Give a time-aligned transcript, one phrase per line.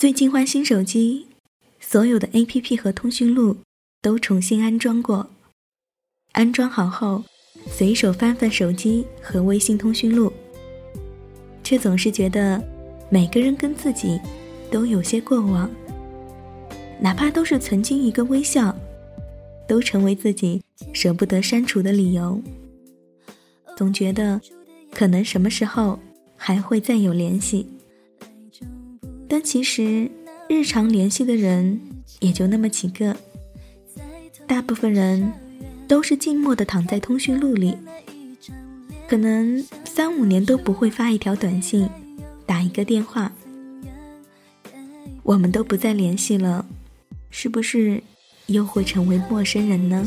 [0.00, 1.26] 最近换新手机，
[1.78, 3.58] 所有的 APP 和通讯录
[4.00, 5.28] 都重新安装过。
[6.32, 7.22] 安装好后，
[7.66, 10.32] 随手翻翻手机和微信通讯录，
[11.62, 12.66] 却总是觉得
[13.10, 14.18] 每个人跟自己
[14.70, 15.70] 都有些过往，
[16.98, 18.74] 哪怕都是曾经一个微笑，
[19.68, 20.62] 都成为自己
[20.94, 22.42] 舍不得删除的理由。
[23.76, 24.40] 总觉得
[24.94, 25.98] 可能什么时候
[26.38, 27.66] 还会再有联系。
[29.32, 30.10] 但其实，
[30.48, 31.80] 日常联系的人
[32.18, 33.16] 也就那么几个，
[34.44, 35.32] 大部分人
[35.86, 37.76] 都是静默的躺在通讯录里，
[39.06, 41.88] 可能三五年都不会发一条短信，
[42.44, 43.30] 打一个电话。
[45.22, 46.66] 我们都不再联系了，
[47.30, 48.02] 是不是
[48.46, 50.04] 又会成为陌生人呢？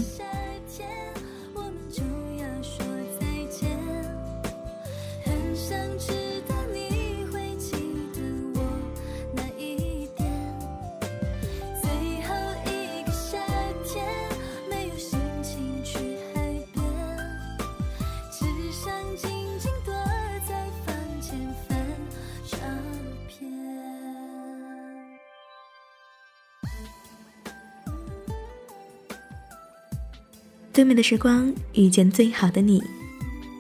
[30.74, 32.82] 最美的时光遇见最好的你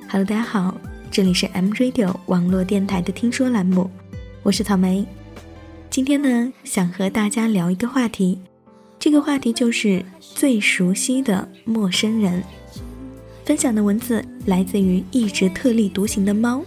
[0.09, 0.75] ，Hello，大家好，
[1.11, 3.87] 这里是 M Radio 网络电台的听说栏目，
[4.41, 5.05] 我是草莓。
[5.91, 8.39] 今天呢，想和大家聊一个话题，
[8.97, 12.41] 这个话题就是最熟悉的陌生人。
[13.45, 16.65] 分享的文字来自于一直特立独行的猫，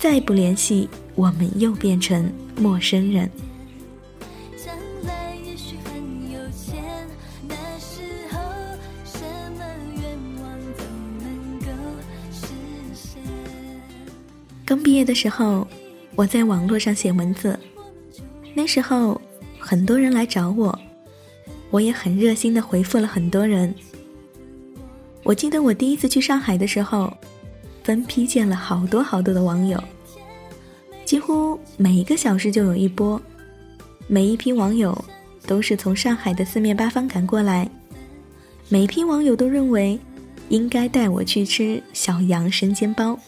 [0.00, 3.30] 再不联系，我们又变成陌生人。
[14.66, 15.66] 刚毕业的时候，
[16.16, 17.58] 我在网络上写文字。
[18.54, 19.20] 那时候，
[19.58, 20.76] 很多人来找我，
[21.70, 23.74] 我也很热心的回复了很多人。
[25.22, 27.12] 我记得我第一次去上海的时候，
[27.82, 29.82] 分批见了好多好多的网友，
[31.04, 33.20] 几乎每一个小时就有一波。
[34.06, 35.04] 每一批网友
[35.46, 37.68] 都是从上海的四面八方赶过来，
[38.70, 39.98] 每一批网友都认为
[40.48, 43.18] 应该带我去吃小杨生煎包。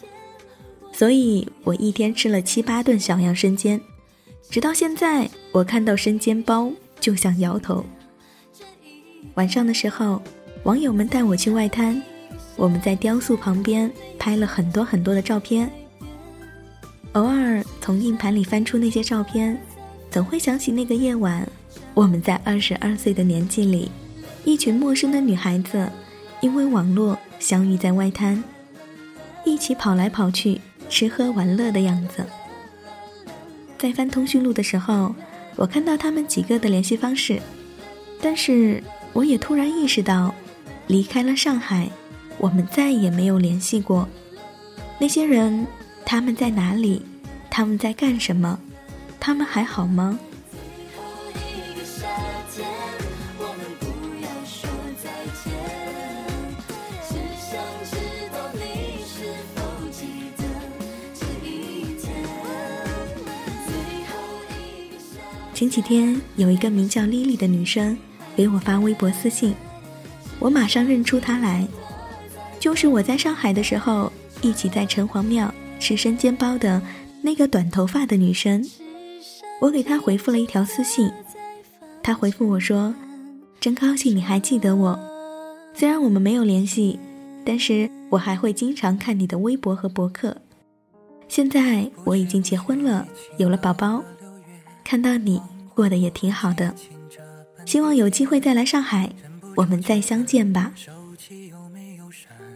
[0.97, 3.79] 所以我一天吃了七八顿小样生煎，
[4.49, 7.85] 直到现在，我看到生煎包就想摇头。
[9.35, 10.19] 晚上的时候，
[10.63, 12.01] 网友们带我去外滩，
[12.55, 15.71] 我们在雕塑旁边拍了很多很多的照片。
[17.11, 19.55] 偶尔从硬盘里翻出那些照片，
[20.09, 21.47] 总会想起那个夜晚，
[21.93, 23.91] 我们在二十二岁的年纪里，
[24.45, 25.87] 一群陌生的女孩子，
[26.41, 28.43] 因为网络相遇在外滩，
[29.45, 30.59] 一起跑来跑去。
[30.89, 32.25] 吃喝玩乐的样子。
[33.77, 35.13] 在翻通讯录的时候，
[35.55, 37.39] 我看到他们几个的联系方式，
[38.21, 38.83] 但是
[39.13, 40.33] 我也突然意识到，
[40.87, 41.89] 离开了上海，
[42.37, 44.07] 我们再也没有联系过。
[44.99, 45.67] 那些人，
[46.05, 47.03] 他们在哪里？
[47.49, 48.59] 他们在干什么？
[49.19, 50.19] 他们还好吗？
[65.57, 67.97] 前几天有一个名叫莉莉的女生
[68.35, 69.55] 给我发微博私信，
[70.37, 71.67] 我马上认出她来，
[72.59, 74.13] 就是我在上海的时候
[74.43, 76.79] 一起在城隍庙吃生煎包的
[77.23, 78.63] 那个短头发的女生。
[79.59, 81.11] 我给她回复了一条私信，
[82.03, 82.93] 她回复我说
[83.59, 84.99] ：“真高兴你还记得我，
[85.73, 86.99] 虽然我们没有联系，
[87.43, 90.37] 但是我还会经常看你的微博和博客。
[91.27, 93.07] 现在我已经结婚了，
[93.39, 94.03] 有了宝宝。”
[94.87, 95.41] 看到你
[95.75, 96.73] 过得也挺好的，
[97.65, 99.11] 希望有机会再来上海，
[99.53, 100.71] 我们再相见吧。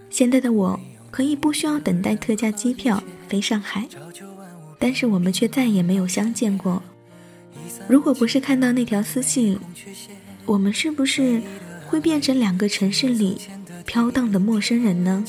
[0.09, 0.79] 现在的我
[1.11, 3.85] 可以不需要等待特价机票飞上海，
[4.79, 6.81] 但是我们却再也没有相见过。
[7.85, 9.59] 如果不是看到那条私信，
[10.45, 11.41] 我们是不是
[11.85, 13.41] 会变成两个城市里
[13.85, 15.21] 飘荡的陌生人呢？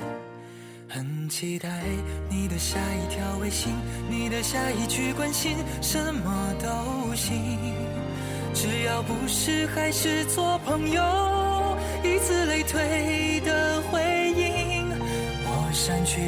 [0.00, 0.11] 很
[1.28, 1.68] 期待
[2.28, 3.72] 你的下一条微信，
[4.08, 7.34] 你的下一句关心，什么都行，
[8.54, 11.02] 只要不是还是做朋友，
[12.04, 14.00] 以此类推的回
[14.36, 14.88] 应。
[15.44, 16.20] 我删去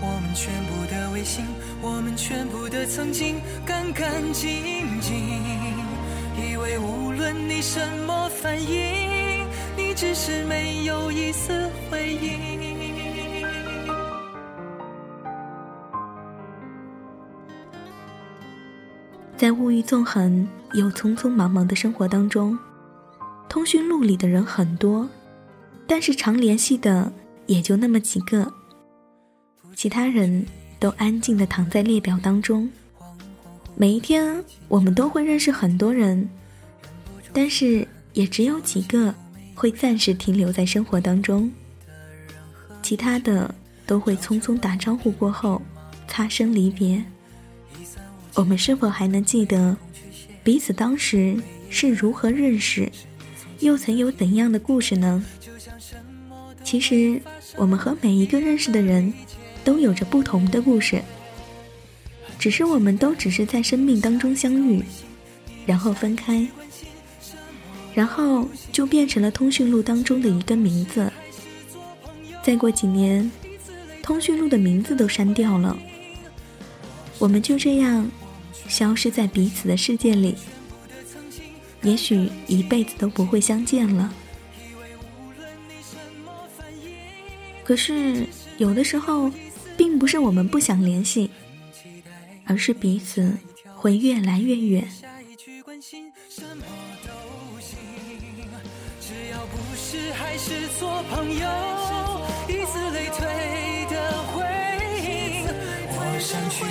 [0.00, 1.44] 我们全部的微信，
[1.80, 5.14] 我们全部的曾经，干干净净，
[6.36, 9.46] 以为无论你什么反应，
[9.76, 12.61] 你只是没有一丝回应。
[19.42, 22.56] 在物欲纵横又匆匆忙忙的生活当中，
[23.48, 25.10] 通讯录里的人很多，
[25.84, 27.12] 但是常联系的
[27.46, 28.54] 也就那么几个，
[29.74, 30.46] 其他人
[30.78, 32.70] 都安静的躺在列表当中。
[33.74, 36.28] 每一天，我们都会认识很多人，
[37.32, 39.12] 但是也只有几个
[39.56, 41.50] 会暂时停留在生活当中，
[42.80, 43.52] 其他的
[43.86, 45.60] 都会匆匆打招呼过后，
[46.06, 47.04] 擦身离别。
[48.34, 49.76] 我们是否还能记得
[50.42, 51.36] 彼此当时
[51.68, 52.90] 是如何认识，
[53.60, 55.24] 又曾有怎样的故事呢？
[56.64, 57.20] 其实，
[57.56, 59.12] 我们和每一个认识的人，
[59.64, 61.02] 都有着不同的故事。
[62.38, 64.82] 只是我们都只是在生命当中相遇，
[65.64, 66.46] 然后分开，
[67.94, 71.12] 然后就变成了通讯录当中的一个名字。
[72.42, 73.30] 再过几年，
[74.02, 75.78] 通讯录的名字都删掉了，
[77.18, 78.10] 我们就这样
[78.68, 80.36] 消失在彼此的世界里，
[81.82, 84.12] 也许一辈子都不会相见了。
[87.64, 88.26] 可是
[88.58, 89.30] 有的时候，
[89.76, 91.30] 并不是我们不想联系。
[92.44, 93.38] 而是彼此
[93.76, 94.86] 会越来越远。
[99.00, 101.48] 只要不是还是做朋友，
[102.48, 103.94] 以此类推的
[104.24, 104.42] 回
[104.98, 105.46] 应。
[105.94, 106.64] 我想去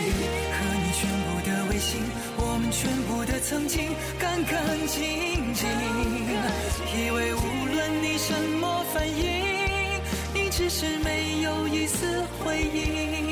[2.38, 3.90] 我们全部的曾经
[4.20, 4.56] 干干
[4.88, 5.68] 净净。
[6.94, 10.02] 以为无论你什么反应，
[10.34, 13.31] 你只是没有一丝回应。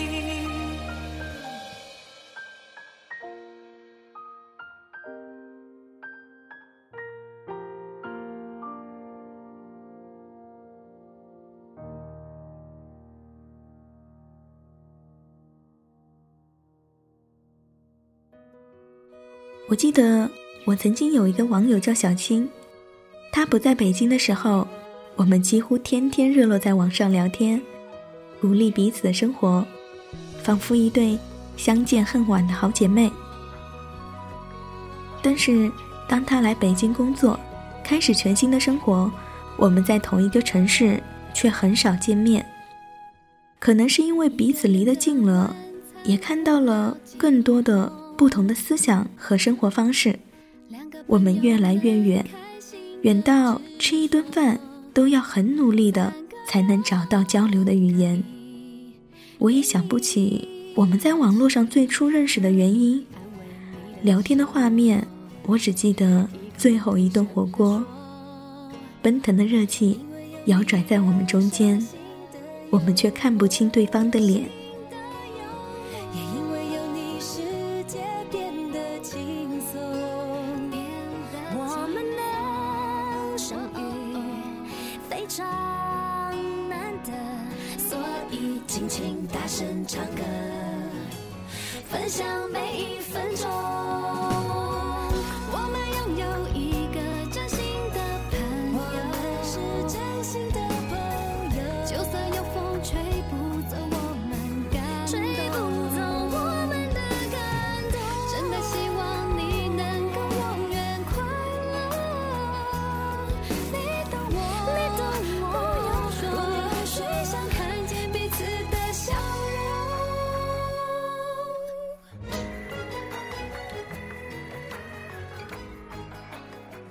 [19.69, 20.27] 我记得
[20.66, 22.50] 我曾经有一个网友叫小青，
[23.31, 24.68] 他不在北京的时候，
[25.16, 27.62] 我们几乎天天热络在网上聊天，
[28.42, 29.63] 鼓励彼此的生活，
[30.42, 31.19] 仿佛一对
[31.56, 33.12] 相见恨晚的好姐妹。
[35.21, 35.71] 但是
[36.07, 37.39] 当他来北京工作，
[37.83, 39.12] 开始全新的生活，
[39.56, 41.00] 我们在同一个城市
[41.31, 42.44] 却很少见面。
[43.60, 45.56] 可能是因为彼此离得近了，
[46.04, 47.92] 也看到了更多的。
[48.19, 50.19] 不同的思想和生活方式，
[51.07, 52.25] 我们越来越远，
[53.04, 54.60] 远到吃一顿饭
[54.94, 56.13] 都要很努力的
[56.45, 58.21] 才能找到交流的语言。
[59.38, 60.45] 我也想不起
[60.75, 63.01] 我们在网络上最初认识的原因，
[64.01, 65.07] 聊天的画面，
[65.45, 66.27] 我只记得
[66.57, 67.81] 最后一顿火锅，
[69.01, 69.98] 奔腾的热气
[70.48, 71.81] 摇拽在我们中间，
[72.69, 74.59] 我们却看不清对方的脸。
[89.86, 90.22] 唱歌，
[91.90, 94.69] 分享每一分钟。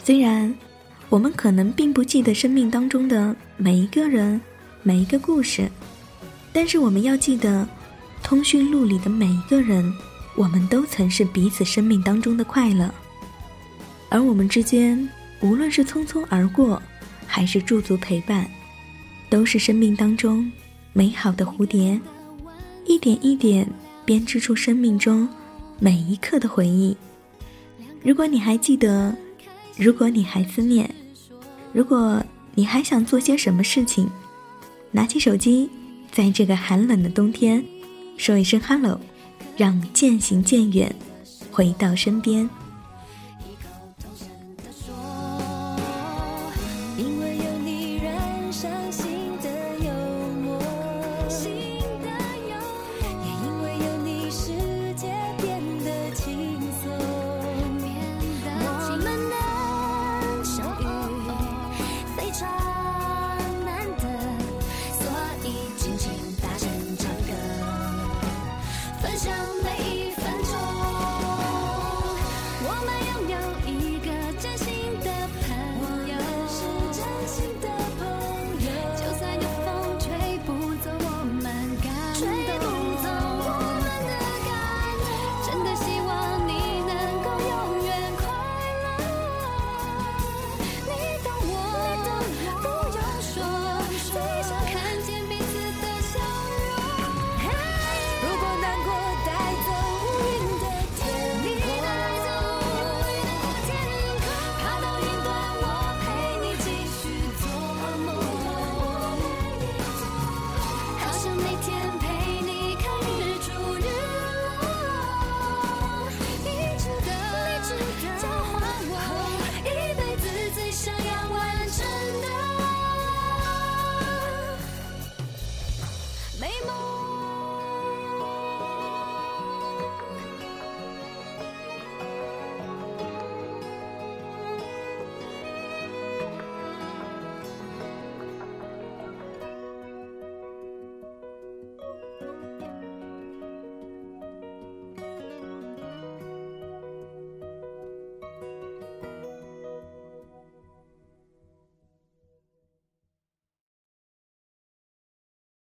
[0.08, 0.54] 虽然
[1.10, 4.40] 我们可能并不记得生命当中的每一个人、
[4.82, 5.70] 每一个故事，
[6.50, 7.68] 但是我们要记得，
[8.22, 9.92] 通讯录里的每一个人，
[10.34, 12.90] 我们都曾是彼此生命当中的快乐。
[14.08, 15.06] 而我们之间，
[15.42, 16.82] 无论是匆匆而过，
[17.26, 18.48] 还是驻足陪伴，
[19.28, 20.50] 都是生命当中
[20.94, 22.00] 美好的蝴蝶，
[22.86, 23.70] 一点一点
[24.06, 25.28] 编织出生命中
[25.78, 26.96] 每一刻的回忆。
[28.02, 29.14] 如果你还记得。
[29.78, 30.90] 如果你还思念，
[31.72, 32.20] 如果
[32.56, 34.10] 你还想做些什么事情，
[34.90, 35.70] 拿起手机，
[36.10, 37.64] 在这个寒冷的冬天，
[38.16, 39.00] 说一声 “hello”，
[39.56, 40.92] 让渐行渐远
[41.52, 42.50] 回到身边。